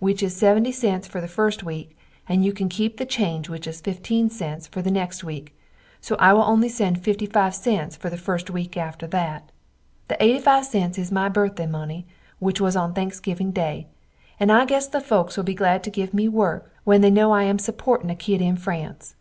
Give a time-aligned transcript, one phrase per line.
[0.00, 1.96] which is 70cts, fer the fust weak,
[2.28, 5.56] and you can keep the change which is 15cts, fer the next weak,
[6.00, 9.52] so I will only send 55cts, fer the fust weak after that.
[10.08, 10.98] The 85cts.
[10.98, 12.04] is my birthday money
[12.40, 13.86] which was on thanksgiving day
[14.40, 17.30] and I guess the folks will be glad to give me work when they no
[17.30, 19.14] I am suporting a kid in france.